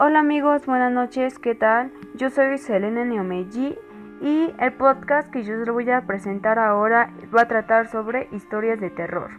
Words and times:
Hola 0.00 0.20
amigos, 0.20 0.64
buenas 0.64 0.92
noches, 0.92 1.40
¿qué 1.40 1.56
tal? 1.56 1.90
Yo 2.14 2.30
soy 2.30 2.56
Selena 2.58 3.04
Neomeji 3.04 3.76
y 4.20 4.54
el 4.60 4.72
podcast 4.74 5.28
que 5.28 5.42
yo 5.42 5.56
les 5.56 5.68
voy 5.68 5.90
a 5.90 6.06
presentar 6.06 6.60
ahora 6.60 7.10
va 7.36 7.42
a 7.42 7.48
tratar 7.48 7.88
sobre 7.88 8.28
historias 8.30 8.78
de 8.78 8.90
terror. 8.90 9.32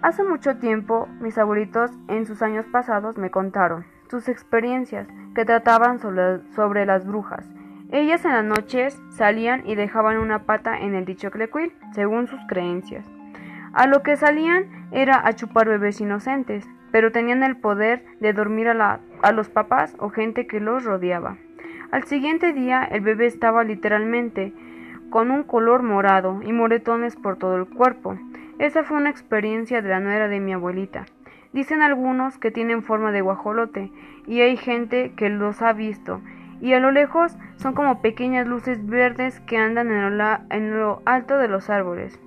Hace 0.00 0.24
mucho 0.24 0.56
tiempo, 0.56 1.08
mis 1.20 1.36
abuelitos 1.36 1.90
en 2.08 2.24
sus 2.24 2.40
años 2.40 2.64
pasados 2.72 3.18
me 3.18 3.30
contaron 3.30 3.84
sus 4.08 4.30
experiencias 4.30 5.08
que 5.34 5.44
trataban 5.44 5.98
sobre, 5.98 6.40
sobre 6.54 6.86
las 6.86 7.06
brujas. 7.06 7.46
Ellas 7.90 8.24
en 8.24 8.32
las 8.32 8.46
noches 8.46 8.98
salían 9.10 9.66
y 9.66 9.74
dejaban 9.74 10.16
una 10.16 10.44
pata 10.44 10.78
en 10.78 10.94
el 10.94 11.04
dicho 11.04 11.30
clecuil, 11.30 11.74
según 11.92 12.28
sus 12.28 12.40
creencias. 12.48 13.04
A 13.74 13.86
lo 13.88 14.02
que 14.02 14.16
salían 14.16 14.88
era 14.90 15.20
a 15.22 15.34
chupar 15.34 15.68
bebés 15.68 16.00
inocentes, 16.00 16.66
pero 16.94 17.10
tenían 17.10 17.42
el 17.42 17.56
poder 17.56 18.04
de 18.20 18.32
dormir 18.32 18.68
a, 18.68 19.00
a 19.20 19.32
los 19.32 19.48
papás 19.48 19.96
o 19.98 20.10
gente 20.10 20.46
que 20.46 20.60
los 20.60 20.84
rodeaba. 20.84 21.38
Al 21.90 22.04
siguiente 22.04 22.52
día 22.52 22.84
el 22.84 23.00
bebé 23.00 23.26
estaba 23.26 23.64
literalmente 23.64 24.52
con 25.10 25.32
un 25.32 25.42
color 25.42 25.82
morado 25.82 26.40
y 26.44 26.52
moretones 26.52 27.16
por 27.16 27.36
todo 27.36 27.56
el 27.56 27.66
cuerpo. 27.66 28.16
Esa 28.60 28.84
fue 28.84 28.96
una 28.96 29.10
experiencia 29.10 29.82
de 29.82 29.88
la 29.88 29.98
nuera 29.98 30.28
de 30.28 30.38
mi 30.38 30.52
abuelita. 30.52 31.04
Dicen 31.52 31.82
algunos 31.82 32.38
que 32.38 32.52
tienen 32.52 32.84
forma 32.84 33.10
de 33.10 33.22
guajolote 33.22 33.90
y 34.28 34.42
hay 34.42 34.56
gente 34.56 35.14
que 35.16 35.30
los 35.30 35.62
ha 35.62 35.72
visto 35.72 36.20
y 36.60 36.74
a 36.74 36.78
lo 36.78 36.92
lejos 36.92 37.36
son 37.56 37.74
como 37.74 38.02
pequeñas 38.02 38.46
luces 38.46 38.86
verdes 38.86 39.40
que 39.40 39.56
andan 39.56 39.90
en 39.90 40.16
lo, 40.16 40.38
en 40.48 40.78
lo 40.78 41.02
alto 41.06 41.38
de 41.38 41.48
los 41.48 41.70
árboles. 41.70 42.20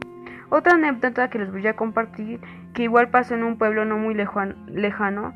Otra 0.50 0.74
anécdota 0.74 1.30
que 1.30 1.40
les 1.40 1.52
voy 1.52 1.68
a 1.68 1.76
compartir, 1.76 2.42
que 2.78 2.84
igual 2.84 3.10
pasó 3.10 3.34
en 3.34 3.44
un 3.44 3.58
pueblo 3.58 3.86
no 3.86 3.98
muy 3.98 4.14
lejano, 4.14 5.34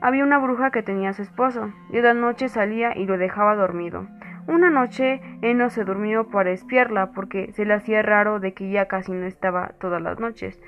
había 0.00 0.24
una 0.24 0.38
bruja 0.38 0.72
que 0.72 0.82
tenía 0.82 1.10
a 1.10 1.12
su 1.12 1.22
esposo, 1.22 1.72
y 1.90 1.92
de 1.92 2.02
la 2.02 2.14
noche 2.14 2.48
salía 2.48 2.98
y 2.98 3.06
lo 3.06 3.16
dejaba 3.16 3.54
dormido. 3.54 4.08
Una 4.48 4.70
noche 4.70 5.20
él 5.40 5.56
no 5.56 5.70
se 5.70 5.84
durmió 5.84 6.30
para 6.30 6.50
espiarla 6.50 7.12
porque 7.12 7.52
se 7.52 7.64
le 7.64 7.74
hacía 7.74 8.02
raro 8.02 8.40
de 8.40 8.54
que 8.54 8.70
ya 8.70 8.86
casi 8.86 9.12
no 9.12 9.26
estaba 9.26 9.68
todas 9.78 10.02
las 10.02 10.18
noches. 10.18 10.60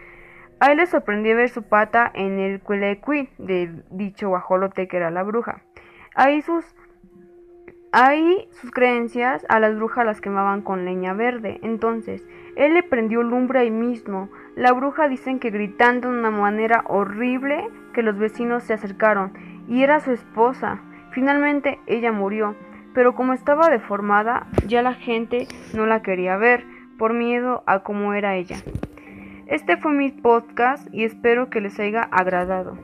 A 0.60 0.70
él 0.70 0.76
le 0.76 0.86
sorprendió 0.86 1.34
ver 1.34 1.48
su 1.48 1.64
pata 1.64 2.08
en 2.14 2.38
el 2.38 2.60
cuilecuí 2.60 3.28
de 3.38 3.82
dicho 3.90 4.28
guajolote 4.28 4.86
que 4.86 4.98
era 4.98 5.10
la 5.10 5.24
bruja. 5.24 5.62
Ahí 6.14 6.40
sus 6.40 6.64
Ahí 7.94 8.48
sus 8.52 8.70
creencias 8.70 9.44
a 9.50 9.60
las 9.60 9.76
brujas 9.76 10.06
las 10.06 10.22
quemaban 10.22 10.62
con 10.62 10.86
leña 10.86 11.12
verde. 11.12 11.60
Entonces, 11.62 12.26
él 12.56 12.72
le 12.72 12.82
prendió 12.82 13.22
lumbre 13.22 13.60
ahí 13.60 13.70
mismo. 13.70 14.30
La 14.56 14.72
bruja 14.72 15.08
dicen 15.08 15.38
que 15.38 15.50
gritando 15.50 16.10
de 16.10 16.18
una 16.18 16.30
manera 16.30 16.84
horrible 16.86 17.68
que 17.92 18.02
los 18.02 18.16
vecinos 18.16 18.62
se 18.62 18.72
acercaron 18.72 19.34
y 19.68 19.82
era 19.82 20.00
su 20.00 20.10
esposa. 20.10 20.80
Finalmente 21.10 21.80
ella 21.86 22.12
murió, 22.12 22.56
pero 22.94 23.14
como 23.14 23.34
estaba 23.34 23.68
deformada, 23.68 24.46
ya 24.66 24.80
la 24.80 24.94
gente 24.94 25.46
no 25.74 25.84
la 25.84 26.00
quería 26.00 26.38
ver 26.38 26.64
por 26.96 27.12
miedo 27.12 27.62
a 27.66 27.80
cómo 27.80 28.14
era 28.14 28.36
ella. 28.36 28.56
Este 29.48 29.76
fue 29.76 29.92
mi 29.92 30.10
podcast 30.10 30.88
y 30.94 31.04
espero 31.04 31.50
que 31.50 31.60
les 31.60 31.78
haya 31.78 32.00
agradado. 32.04 32.78